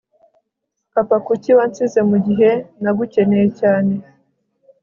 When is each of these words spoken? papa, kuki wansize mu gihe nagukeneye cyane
papa, 0.93 1.15
kuki 1.27 1.49
wansize 1.57 1.99
mu 2.09 2.17
gihe 2.27 2.51
nagukeneye 2.81 3.47
cyane 3.59 3.93